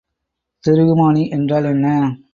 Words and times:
திருகுமானி 0.63 1.29
என்றால் 1.29 1.65
என்ன? 1.65 1.87